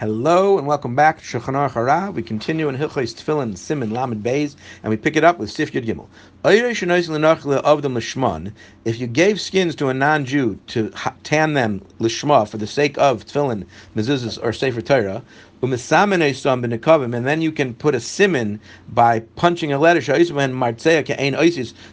Hello 0.00 0.56
and 0.56 0.66
welcome 0.66 0.94
back 0.94 1.18
to 1.18 1.24
Shulchan 1.24 1.52
Aruch. 1.52 2.14
We 2.14 2.22
continue 2.22 2.70
in 2.70 2.76
Hilchos 2.78 3.14
Tefillin 3.14 3.54
Simon 3.54 3.90
Lamed 3.90 4.24
Beis, 4.24 4.56
and 4.82 4.88
we 4.88 4.96
pick 4.96 5.14
it 5.14 5.24
up 5.24 5.38
with 5.38 5.50
Sif 5.50 5.72
Yud 5.72 5.84
Gimel. 5.84 6.06
If 8.86 8.98
you 8.98 9.06
gave 9.06 9.38
skins 9.38 9.74
to 9.74 9.88
a 9.90 9.92
non-Jew 9.92 10.58
to 10.68 10.90
tan 11.22 11.52
them 11.52 11.82
lishma 11.98 12.48
for 12.48 12.56
the 12.56 12.66
sake 12.66 12.96
of 12.96 13.26
tefillin, 13.26 13.66
mezuzahs, 13.94 14.42
or 14.42 14.54
sefer 14.54 14.80
Torah, 14.80 15.22
and 15.62 15.74
then 17.26 17.42
you 17.42 17.52
can 17.52 17.74
put 17.74 17.94
a 17.94 18.00
simon 18.00 18.58
by 18.88 19.20
punching 19.20 19.74
a 19.74 19.78
letter. 19.78 20.00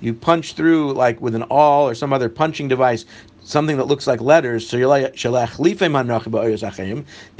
You 0.00 0.14
punch 0.14 0.54
through 0.54 0.92
like 0.94 1.20
with 1.20 1.36
an 1.36 1.44
awl 1.44 1.88
or 1.88 1.94
some 1.94 2.12
other 2.12 2.28
punching 2.28 2.66
device 2.66 3.04
something 3.44 3.76
that 3.76 3.86
looks 3.86 4.06
like 4.06 4.20
letters, 4.20 4.72
in 4.72 4.84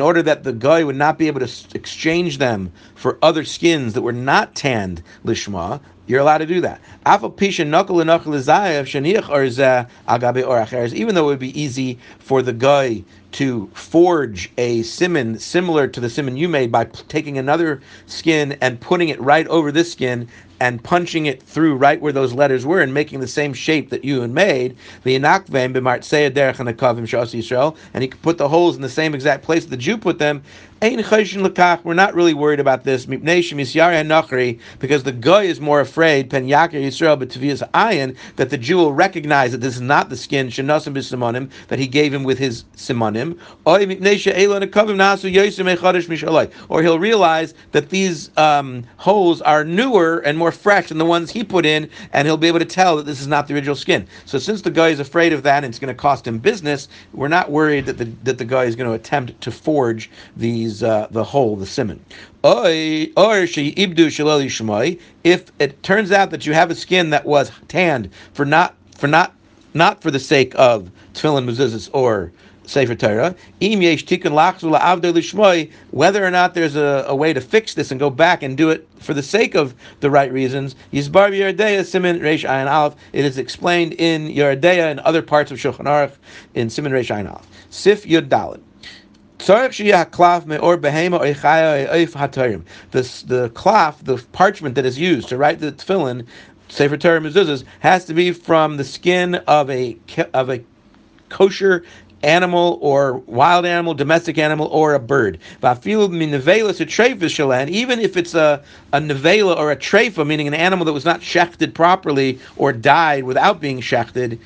order 0.00 0.22
that 0.22 0.44
the 0.44 0.52
guy 0.52 0.84
would 0.84 0.96
not 0.96 1.18
be 1.18 1.26
able 1.26 1.40
to 1.40 1.50
exchange 1.74 2.38
them 2.38 2.72
for 2.94 3.18
other 3.22 3.44
skins 3.44 3.94
that 3.94 4.02
were 4.02 4.12
not 4.12 4.54
tanned 4.54 5.02
lishma, 5.24 5.80
you're 6.06 6.20
allowed 6.20 6.38
to 6.38 6.46
do 6.46 6.60
that. 6.60 6.80
Even 7.06 7.34
though 11.14 11.22
it 11.22 11.26
would 11.26 11.38
be 11.38 11.60
easy 11.60 11.98
for 12.18 12.42
the 12.42 12.52
guy 12.52 13.04
to 13.32 13.70
forge 13.74 14.52
a 14.58 14.82
simon 14.82 15.38
similar 15.38 15.88
to 15.88 16.00
the 16.00 16.10
simon 16.10 16.36
you 16.36 16.48
made 16.48 16.70
by 16.70 16.84
taking 16.84 17.38
another 17.38 17.80
skin 18.06 18.52
and 18.60 18.80
putting 18.80 19.08
it 19.08 19.20
right 19.20 19.48
over 19.48 19.72
this 19.72 19.90
skin 19.90 20.28
and 20.64 20.82
punching 20.82 21.26
it 21.26 21.42
through 21.42 21.76
right 21.76 22.00
where 22.00 22.10
those 22.10 22.32
letters 22.32 22.64
were 22.64 22.80
and 22.80 22.94
making 22.94 23.20
the 23.20 23.28
same 23.28 23.52
shape 23.52 23.90
that 23.90 24.02
you 24.02 24.22
had 24.22 24.30
made, 24.30 24.74
the 25.02 25.14
Inakvem 25.14 25.74
and 27.92 28.02
he 28.02 28.08
could 28.08 28.22
put 28.22 28.38
the 28.38 28.48
holes 28.48 28.74
in 28.74 28.80
the 28.80 28.88
same 28.88 29.14
exact 29.14 29.44
place 29.44 29.66
the 29.66 29.76
Jew 29.76 29.98
put 29.98 30.18
them, 30.18 30.42
we're 30.84 31.94
not 31.94 32.14
really 32.14 32.34
worried 32.34 32.60
about 32.60 32.84
this. 32.84 33.06
Because 33.06 33.22
the 35.02 35.16
guy 35.18 35.42
is 35.44 35.58
more 35.58 35.80
afraid 35.80 36.28
pen 36.28 36.46
Yisrael 36.46 37.16
ayin 37.72 38.16
that 38.36 38.50
the 38.50 38.58
Jew 38.58 38.76
will 38.76 38.92
recognize 38.92 39.52
that 39.52 39.62
this 39.62 39.76
is 39.76 39.80
not 39.80 40.10
the 40.10 40.16
skin 40.16 40.48
that 40.48 41.78
he 41.78 41.86
gave 41.86 42.12
him 42.12 42.22
with 42.22 42.38
his 42.38 42.64
simonim, 42.76 43.38
or 46.68 46.82
he'll 46.82 46.98
realize 46.98 47.54
that 47.72 47.88
these 47.88 48.36
um, 48.36 48.84
holes 48.98 49.40
are 49.40 49.64
newer 49.64 50.18
and 50.18 50.36
more 50.36 50.52
fresh 50.52 50.88
than 50.88 50.98
the 50.98 51.06
ones 51.06 51.30
he 51.30 51.42
put 51.42 51.64
in, 51.64 51.88
and 52.12 52.28
he'll 52.28 52.36
be 52.36 52.48
able 52.48 52.58
to 52.58 52.64
tell 52.66 52.96
that 52.96 53.06
this 53.06 53.22
is 53.22 53.26
not 53.26 53.48
the 53.48 53.54
original 53.54 53.74
skin. 53.74 54.06
So 54.26 54.38
since 54.38 54.60
the 54.60 54.70
guy 54.70 54.88
is 54.88 55.00
afraid 55.00 55.32
of 55.32 55.42
that 55.44 55.64
and 55.64 55.72
it's 55.72 55.78
going 55.78 55.94
to 55.94 55.98
cost 55.98 56.26
him 56.26 56.38
business, 56.38 56.88
we're 57.14 57.28
not 57.28 57.50
worried 57.50 57.86
that 57.86 57.96
the 57.96 58.04
that 58.24 58.36
the 58.36 58.44
guy 58.44 58.64
is 58.64 58.76
going 58.76 58.90
to 58.90 58.94
attempt 58.94 59.40
to 59.40 59.50
forge 59.50 60.10
these 60.36 60.73
uh, 60.82 61.06
the 61.10 61.24
hole, 61.24 61.56
the 61.56 61.66
simon. 61.66 62.04
If 65.24 65.52
it 65.58 65.82
turns 65.82 66.12
out 66.12 66.30
that 66.30 66.46
you 66.46 66.52
have 66.52 66.70
a 66.70 66.74
skin 66.74 67.10
that 67.10 67.24
was 67.24 67.50
tanned 67.68 68.10
for 68.32 68.44
not 68.44 68.74
for 68.96 69.06
not 69.06 69.34
not 69.72 70.02
for 70.02 70.10
the 70.10 70.20
sake 70.20 70.54
of 70.56 70.90
tefillin 71.14 71.44
mezuzahs 71.44 71.90
or 71.92 72.32
Sefer 72.66 72.94
Torah. 72.94 73.34
Whether 75.90 76.24
or 76.24 76.30
not 76.30 76.54
there's 76.54 76.76
a, 76.76 77.04
a, 77.08 77.14
way 77.14 77.32
to 77.32 77.40
fix 77.40 77.74
this 77.74 77.90
and 77.90 78.00
go 78.00 78.10
back 78.10 78.42
and 78.42 78.56
do 78.56 78.70
it 78.70 78.88
for 78.98 79.14
the 79.14 79.22
sake 79.22 79.54
of 79.54 79.74
the 80.00 80.10
right 80.10 80.32
reasons, 80.32 80.74
Yisbar 80.92 81.30
Ayin. 81.30 82.94
It 83.12 83.24
is 83.24 83.38
explained 83.38 83.92
in 83.94 84.28
Yoreh 84.28 84.60
De'ah 84.60 84.90
and 84.90 85.00
other 85.00 85.22
parts 85.22 85.50
of 85.50 85.58
Shulchan 85.58 85.84
Aruch 85.84 86.12
in 86.54 86.70
Simin 86.70 86.92
Reish 86.92 87.14
Ayin 87.14 87.30
Aleph. 87.30 87.46
Sif 87.70 88.04
Yud 88.04 88.28
Daled. 88.28 88.60
This, 92.92 93.22
the 93.22 93.50
cloth, 93.50 94.00
the 94.02 94.16
parchment 94.32 94.74
that 94.74 94.86
is 94.86 94.98
used 94.98 95.28
to 95.28 95.36
write 95.36 95.60
the 95.60 95.70
tefillin, 95.70 96.26
Sefer 96.70 96.96
Torah 96.96 97.20
mezuzahs, 97.20 97.62
has 97.80 98.06
to 98.06 98.14
be 98.14 98.32
from 98.32 98.78
the 98.78 98.84
skin 98.84 99.34
of 99.34 99.68
a 99.68 99.98
of 100.32 100.48
a 100.48 100.64
kosher 101.28 101.84
animal 102.22 102.78
or 102.80 103.18
wild 103.18 103.66
animal, 103.66 103.92
domestic 103.92 104.38
animal, 104.38 104.68
or 104.68 104.94
a 104.94 104.98
bird. 104.98 105.38
Even 105.62 106.22
if 108.00 108.16
it's 108.16 108.34
a, 108.34 108.64
a 108.94 108.98
nevela 108.98 109.56
or 109.58 109.70
a 109.70 109.76
trefa, 109.76 110.26
meaning 110.26 110.48
an 110.48 110.54
animal 110.54 110.86
that 110.86 110.94
was 110.94 111.04
not 111.04 111.20
shechted 111.20 111.74
properly 111.74 112.38
or 112.56 112.72
died 112.72 113.24
without 113.24 113.60
being 113.60 113.82
shechted, 113.82 114.38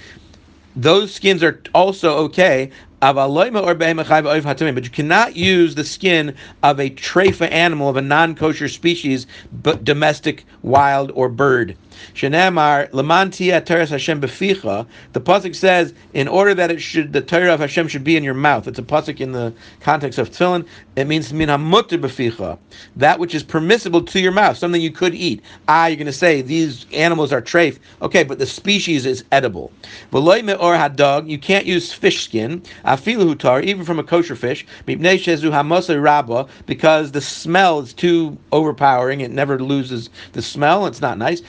those 0.74 1.14
skins 1.14 1.42
are 1.42 1.60
also 1.74 2.16
okay. 2.18 2.70
But 3.00 4.84
you 4.84 4.90
cannot 4.90 5.36
use 5.36 5.74
the 5.74 5.84
skin 5.84 6.34
of 6.62 6.80
a 6.80 6.90
trefa 6.90 7.50
animal 7.50 7.88
of 7.88 7.96
a 7.96 8.02
non-kosher 8.02 8.68
species, 8.68 9.26
but 9.52 9.84
domestic, 9.84 10.44
wild, 10.62 11.12
or 11.14 11.28
bird. 11.28 11.76
Shenemar 12.14 12.90
Lamantia 12.90 13.64
Teres 13.64 13.90
Hashem 13.90 14.20
beficha. 14.20 14.86
The 15.12 15.20
pasuk 15.20 15.54
says, 15.54 15.94
in 16.14 16.28
order 16.28 16.54
that 16.54 16.70
it 16.70 16.80
should, 16.80 17.12
the 17.12 17.20
Torah 17.20 17.54
of 17.54 17.60
Hashem 17.60 17.88
should 17.88 18.04
be 18.04 18.16
in 18.16 18.24
your 18.24 18.34
mouth. 18.34 18.66
It's 18.68 18.78
a 18.78 18.82
pasuk 18.82 19.20
in 19.20 19.32
the 19.32 19.52
context 19.80 20.18
of 20.18 20.30
tefillin. 20.30 20.66
It 20.96 21.06
means 21.06 21.32
min 21.32 21.48
hamutter 21.48 22.00
beficha, 22.00 22.58
that 22.96 23.18
which 23.18 23.34
is 23.34 23.42
permissible 23.42 24.02
to 24.02 24.20
your 24.20 24.32
mouth, 24.32 24.56
something 24.56 24.82
you 24.82 24.90
could 24.90 25.14
eat. 25.14 25.42
Ah, 25.68 25.86
you're 25.86 25.96
going 25.96 26.06
to 26.06 26.12
say 26.12 26.42
these 26.42 26.86
animals 26.92 27.32
are 27.32 27.42
treif. 27.42 27.78
Okay, 28.02 28.24
but 28.24 28.38
the 28.38 28.46
species 28.46 29.06
is 29.06 29.24
edible. 29.30 29.72
V'loy 30.12 30.44
me'or 30.44 30.74
hadog. 30.74 31.28
You 31.28 31.38
can't 31.38 31.66
use 31.66 31.92
fish 31.92 32.24
skin. 32.24 32.62
Afilu 32.84 33.34
hutar, 33.34 33.62
even 33.62 33.84
from 33.84 33.98
a 33.98 34.04
kosher 34.04 34.36
fish. 34.36 34.66
Shezu 34.86 36.02
rabba, 36.02 36.46
because 36.66 37.12
the 37.12 37.20
smell 37.20 37.80
is 37.80 37.92
too 37.92 38.36
overpowering. 38.52 39.20
It 39.20 39.30
never 39.30 39.58
loses 39.58 40.10
the 40.32 40.42
smell. 40.42 40.86
It's 40.86 41.00
not 41.00 41.18
nice 41.18 41.42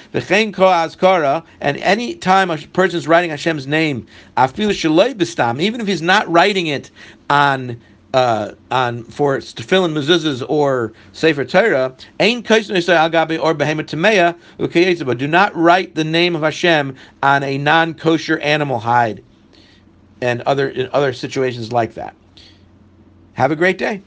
and 1.62 1.78
any 1.78 2.16
time 2.16 2.50
a 2.52 2.58
person 2.58 2.98
is 2.98 3.08
writing 3.08 3.30
Hashem's 3.30 3.68
name, 3.68 4.08
even 4.38 5.82
if 5.82 5.88
he's 5.88 6.02
not 6.02 6.30
writing 6.30 6.68
it 6.68 6.92
on 7.30 7.80
uh, 8.14 8.54
on 8.72 9.04
for 9.04 9.38
tefillin 9.38 9.94
mezuzahs 9.94 10.44
or 10.50 10.94
sefer 11.14 11.46
Torah, 11.46 11.96
ain 12.20 12.42
agabe 12.42 13.40
or 13.42 13.54
behemoth 13.54 15.06
but 15.06 15.18
do 15.18 15.28
not 15.28 15.56
write 15.56 15.96
the 15.96 16.04
name 16.04 16.36
of 16.36 16.42
Hashem 16.42 16.96
on 17.22 17.44
a 17.44 17.58
non-kosher 17.58 18.40
animal 18.40 18.80
hide, 18.80 19.24
and 20.22 20.42
other 20.42 20.70
in 20.70 20.90
other 20.92 21.14
situations 21.14 21.72
like 21.72 21.94
that. 21.96 22.16
Have 23.34 23.52
a 23.52 23.56
great 23.56 23.78
day. 23.78 24.02